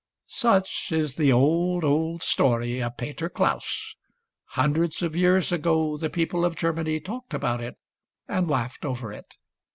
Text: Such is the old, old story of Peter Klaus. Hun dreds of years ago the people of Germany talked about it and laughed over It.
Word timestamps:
Such 0.25 0.91
is 0.91 1.13
the 1.13 1.31
old, 1.31 1.83
old 1.83 2.23
story 2.23 2.81
of 2.81 2.97
Peter 2.97 3.29
Klaus. 3.29 3.95
Hun 4.45 4.73
dreds 4.73 5.03
of 5.03 5.15
years 5.15 5.51
ago 5.51 5.95
the 5.95 6.09
people 6.09 6.43
of 6.43 6.55
Germany 6.55 6.99
talked 6.99 7.35
about 7.35 7.61
it 7.61 7.77
and 8.27 8.49
laughed 8.49 8.83
over 8.83 9.11
It. 9.13 9.35